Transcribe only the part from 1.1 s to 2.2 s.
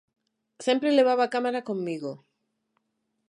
a cámara comigo.